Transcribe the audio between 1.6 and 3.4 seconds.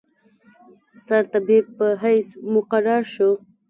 په حیث مقرر شو.